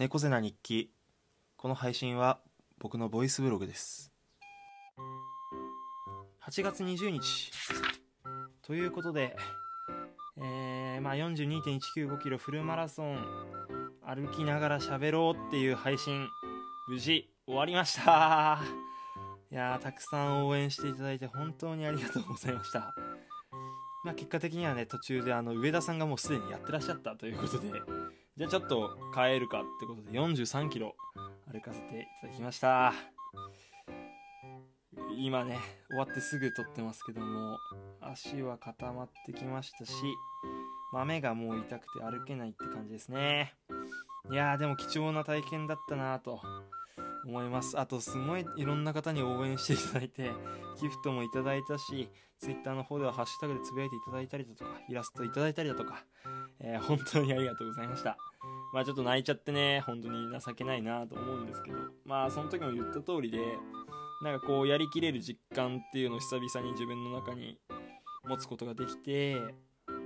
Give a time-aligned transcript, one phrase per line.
[0.00, 0.90] 猫背な日記。
[1.58, 2.40] この配信は
[2.78, 4.10] 僕のボイスブログです。
[6.42, 7.52] 8月20日。
[8.62, 9.36] ということで、
[10.38, 13.18] えーまあ、42.195キロフルマラソン
[14.00, 16.26] 歩きながら喋ろうっていう配信
[16.88, 18.58] 無事終わりました。
[19.52, 22.94] いやーたくさん応援していただいて本当にありがとうございました。
[24.06, 27.70] まあ、結果的にはね途中であの上田さんがもうすでにやってらっしゃったということで
[28.36, 30.94] じゃあちょっと帰るかってことで43キロ
[31.52, 32.92] 歩かせていただきました。
[35.18, 37.58] 今ね終わってすぐ撮ってますけども
[38.00, 39.92] 足は固まってきましたし
[40.92, 43.54] 豆がもう痛くて歩けないって感じですね。
[44.30, 46.40] いやーでも貴重な体験だったなと
[47.26, 47.78] 思います。
[47.78, 50.30] あとすごいいろんな方に応援していただいて
[50.80, 56.04] ギフトもいただいたし Twitter の方ではハッシュタグでつぶやいていただいたりだとかイラストいただいたりだとか、
[56.60, 58.16] えー、本当にありがとうございました。
[58.72, 63.38] まあちょっと泣いちゃってね本当に情けないなと思うんですけどまあその時も言った通りで
[64.22, 67.58] なんかこうやりきれる実感っていうのを久々に自分の中に
[68.28, 69.36] 持つことができて、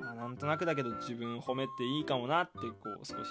[0.00, 3.30] まあ、なんとなくだけど自分褒めていいかもなってこう少し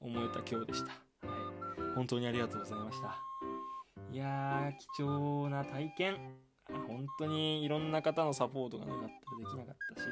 [0.00, 3.16] 思えた今日でした、はい、本当にありがとうございました。
[4.12, 6.49] いやー貴重な体験。
[6.86, 10.08] 本当にいろんな方のサポートがなかったらできなかったし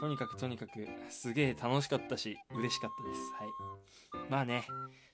[0.00, 3.20] とにかくとにかくすげえ楽しかったし嬉しかったです。
[3.38, 4.30] はい。
[4.30, 4.64] まあね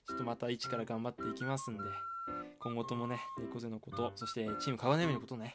[0.07, 1.83] ちょっとまた一から頑張っていきますんで
[2.59, 5.53] 今後ともね猫背のことそしてチーム川根のことね、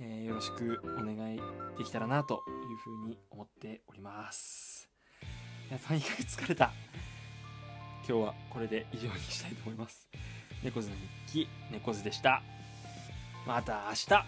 [0.00, 1.40] えー、よろしくお願い
[1.76, 4.88] できたらなというふうに思っております。
[5.68, 6.72] いやとにかく疲れた。
[8.06, 10.08] 今日はこれで以上にしたいと思います。
[10.62, 10.94] 猫背の
[11.26, 12.42] 日記猫背でした。
[13.46, 14.24] また明日。